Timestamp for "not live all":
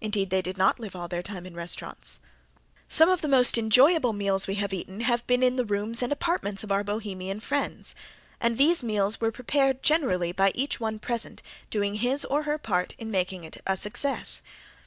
0.56-1.08